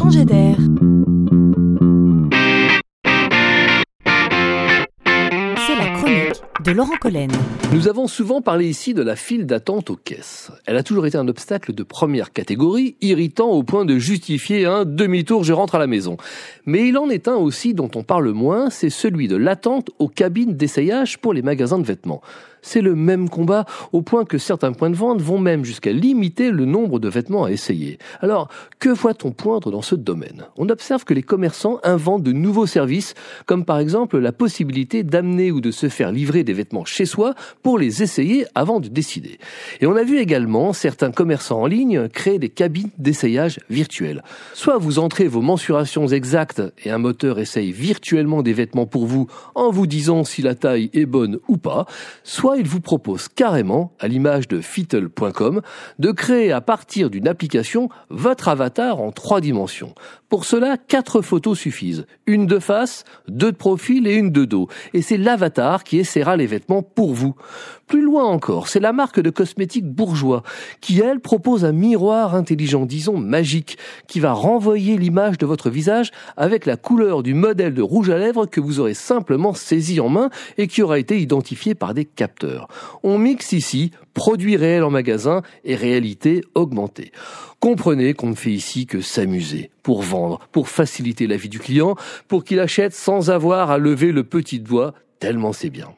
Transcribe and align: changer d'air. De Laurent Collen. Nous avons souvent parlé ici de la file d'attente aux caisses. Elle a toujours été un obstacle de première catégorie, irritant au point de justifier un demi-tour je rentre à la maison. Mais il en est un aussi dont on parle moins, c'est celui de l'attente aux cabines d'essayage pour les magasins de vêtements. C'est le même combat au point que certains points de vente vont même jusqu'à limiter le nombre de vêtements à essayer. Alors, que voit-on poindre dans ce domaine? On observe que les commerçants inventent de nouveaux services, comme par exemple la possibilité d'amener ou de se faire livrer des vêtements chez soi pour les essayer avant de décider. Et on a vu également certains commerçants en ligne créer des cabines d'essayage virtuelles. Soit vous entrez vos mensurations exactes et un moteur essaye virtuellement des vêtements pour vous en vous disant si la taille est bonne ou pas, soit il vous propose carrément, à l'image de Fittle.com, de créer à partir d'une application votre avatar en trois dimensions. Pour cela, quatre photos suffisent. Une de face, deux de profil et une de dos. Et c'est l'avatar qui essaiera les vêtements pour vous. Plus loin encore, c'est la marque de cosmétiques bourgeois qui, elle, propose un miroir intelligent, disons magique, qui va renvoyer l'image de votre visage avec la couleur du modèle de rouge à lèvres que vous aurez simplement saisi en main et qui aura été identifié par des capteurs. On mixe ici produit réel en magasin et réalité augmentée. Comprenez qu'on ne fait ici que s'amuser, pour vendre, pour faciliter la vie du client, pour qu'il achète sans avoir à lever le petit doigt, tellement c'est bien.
changer 0.00 0.24
d'air. 0.24 0.56
De 6.64 6.70
Laurent 6.72 6.96
Collen. 7.00 7.30
Nous 7.72 7.88
avons 7.88 8.06
souvent 8.06 8.40
parlé 8.40 8.68
ici 8.68 8.94
de 8.94 9.02
la 9.02 9.16
file 9.16 9.46
d'attente 9.46 9.90
aux 9.90 9.96
caisses. 9.96 10.50
Elle 10.66 10.76
a 10.76 10.82
toujours 10.82 11.06
été 11.06 11.18
un 11.18 11.28
obstacle 11.28 11.74
de 11.74 11.82
première 11.82 12.32
catégorie, 12.32 12.96
irritant 13.00 13.48
au 13.48 13.62
point 13.62 13.84
de 13.84 13.98
justifier 13.98 14.66
un 14.66 14.84
demi-tour 14.84 15.44
je 15.44 15.52
rentre 15.52 15.74
à 15.74 15.78
la 15.78 15.86
maison. 15.86 16.16
Mais 16.64 16.88
il 16.88 16.96
en 16.96 17.10
est 17.10 17.28
un 17.28 17.36
aussi 17.36 17.74
dont 17.74 17.90
on 17.94 18.02
parle 18.02 18.30
moins, 18.30 18.70
c'est 18.70 18.90
celui 18.90 19.28
de 19.28 19.36
l'attente 19.36 19.90
aux 19.98 20.08
cabines 20.08 20.56
d'essayage 20.56 21.18
pour 21.18 21.34
les 21.34 21.42
magasins 21.42 21.78
de 21.78 21.86
vêtements. 21.86 22.22
C'est 22.62 22.82
le 22.82 22.94
même 22.94 23.28
combat 23.28 23.64
au 23.92 24.02
point 24.02 24.24
que 24.24 24.38
certains 24.38 24.72
points 24.72 24.90
de 24.90 24.96
vente 24.96 25.20
vont 25.22 25.38
même 25.38 25.64
jusqu'à 25.64 25.92
limiter 25.92 26.50
le 26.50 26.64
nombre 26.64 26.98
de 26.98 27.08
vêtements 27.08 27.44
à 27.44 27.50
essayer. 27.50 27.98
Alors, 28.20 28.48
que 28.78 28.90
voit-on 28.90 29.32
poindre 29.32 29.70
dans 29.70 29.82
ce 29.82 29.94
domaine? 29.94 30.44
On 30.56 30.68
observe 30.68 31.04
que 31.04 31.14
les 31.14 31.22
commerçants 31.22 31.80
inventent 31.82 32.22
de 32.22 32.32
nouveaux 32.32 32.66
services, 32.66 33.14
comme 33.46 33.64
par 33.64 33.78
exemple 33.78 34.18
la 34.18 34.32
possibilité 34.32 35.02
d'amener 35.02 35.50
ou 35.50 35.60
de 35.60 35.70
se 35.70 35.88
faire 35.90 36.12
livrer 36.12 36.44
des 36.44 36.52
vêtements 36.52 36.84
chez 36.84 37.04
soi 37.04 37.34
pour 37.62 37.78
les 37.78 38.02
essayer 38.02 38.46
avant 38.54 38.80
de 38.80 38.88
décider. 38.88 39.38
Et 39.80 39.86
on 39.86 39.96
a 39.96 40.02
vu 40.02 40.18
également 40.18 40.72
certains 40.72 41.10
commerçants 41.10 41.62
en 41.62 41.66
ligne 41.66 42.08
créer 42.08 42.38
des 42.38 42.48
cabines 42.48 42.90
d'essayage 42.98 43.60
virtuelles. 43.68 44.22
Soit 44.54 44.78
vous 44.78 44.98
entrez 44.98 45.26
vos 45.26 45.42
mensurations 45.42 46.06
exactes 46.08 46.62
et 46.84 46.90
un 46.90 46.98
moteur 46.98 47.38
essaye 47.38 47.72
virtuellement 47.72 48.42
des 48.42 48.52
vêtements 48.52 48.86
pour 48.86 49.06
vous 49.06 49.26
en 49.54 49.70
vous 49.70 49.86
disant 49.86 50.24
si 50.24 50.42
la 50.42 50.54
taille 50.54 50.90
est 50.92 51.06
bonne 51.06 51.38
ou 51.48 51.56
pas, 51.56 51.86
soit 52.24 52.56
il 52.56 52.66
vous 52.66 52.80
propose 52.80 53.28
carrément, 53.28 53.92
à 53.98 54.08
l'image 54.08 54.48
de 54.48 54.60
Fittle.com, 54.60 55.60
de 55.98 56.10
créer 56.10 56.52
à 56.52 56.60
partir 56.60 57.10
d'une 57.10 57.28
application 57.28 57.88
votre 58.08 58.48
avatar 58.48 59.00
en 59.00 59.12
trois 59.12 59.40
dimensions. 59.40 59.94
Pour 60.30 60.44
cela, 60.44 60.76
quatre 60.76 61.22
photos 61.22 61.58
suffisent. 61.58 62.06
Une 62.24 62.46
de 62.46 62.60
face, 62.60 63.02
deux 63.26 63.50
de 63.50 63.56
profil 63.56 64.06
et 64.06 64.14
une 64.14 64.30
de 64.30 64.44
dos. 64.44 64.68
Et 64.94 65.02
c'est 65.02 65.16
l'avatar 65.16 65.82
qui 65.82 65.98
essaiera 65.98 66.36
les 66.36 66.46
vêtements 66.46 66.84
pour 66.84 67.14
vous. 67.14 67.34
Plus 67.88 68.00
loin 68.00 68.22
encore, 68.22 68.68
c'est 68.68 68.78
la 68.78 68.92
marque 68.92 69.18
de 69.18 69.30
cosmétiques 69.30 69.90
bourgeois 69.90 70.44
qui, 70.80 71.00
elle, 71.00 71.18
propose 71.18 71.64
un 71.64 71.72
miroir 71.72 72.36
intelligent, 72.36 72.86
disons 72.86 73.18
magique, 73.18 73.76
qui 74.06 74.20
va 74.20 74.32
renvoyer 74.32 74.96
l'image 74.96 75.36
de 75.36 75.46
votre 75.46 75.68
visage 75.68 76.12
avec 76.36 76.64
la 76.64 76.76
couleur 76.76 77.24
du 77.24 77.34
modèle 77.34 77.74
de 77.74 77.82
rouge 77.82 78.10
à 78.10 78.16
lèvres 78.16 78.46
que 78.46 78.60
vous 78.60 78.78
aurez 78.78 78.94
simplement 78.94 79.52
saisi 79.52 79.98
en 79.98 80.08
main 80.08 80.30
et 80.58 80.68
qui 80.68 80.82
aura 80.82 81.00
été 81.00 81.20
identifié 81.20 81.74
par 81.74 81.92
des 81.92 82.04
capteurs. 82.04 82.68
On 83.02 83.18
mixe 83.18 83.50
ici 83.50 83.90
produit 84.14 84.56
réel 84.56 84.84
en 84.84 84.90
magasin 84.90 85.42
et 85.64 85.74
réalité 85.74 86.42
augmentée. 86.54 87.10
Comprenez 87.60 88.14
qu'on 88.14 88.30
ne 88.30 88.34
fait 88.34 88.52
ici 88.52 88.86
que 88.86 89.02
s'amuser, 89.02 89.70
pour 89.82 90.00
vendre, 90.00 90.40
pour 90.50 90.70
faciliter 90.70 91.26
la 91.26 91.36
vie 91.36 91.50
du 91.50 91.58
client, 91.58 91.94
pour 92.26 92.42
qu'il 92.42 92.58
achète 92.58 92.94
sans 92.94 93.30
avoir 93.30 93.70
à 93.70 93.76
lever 93.76 94.12
le 94.12 94.24
petit 94.24 94.60
doigt, 94.60 94.94
tellement 95.18 95.52
c'est 95.52 95.68
bien. 95.68 95.88